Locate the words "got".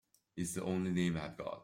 1.37-1.59